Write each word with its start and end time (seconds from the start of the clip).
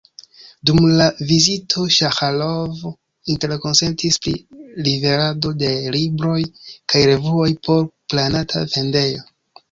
Dum 0.67 0.77
la 0.99 1.07
vizito 1.31 1.81
Saĥarov 1.95 2.79
interkonsentis 3.33 4.17
pri 4.23 4.33
liverado 4.87 5.51
de 5.65 5.69
libroj 5.97 6.39
kaj 6.95 7.03
revuoj 7.11 7.47
por 7.69 7.85
planata 8.15 8.65
vendejo. 8.73 9.23